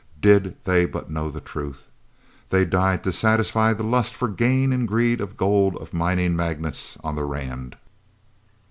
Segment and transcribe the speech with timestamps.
[0.19, 1.85] Did they but know the truth!
[2.49, 6.97] They died to satisfy the lust for gain and greed of gold of mining magnates
[7.03, 7.75] on the Rand."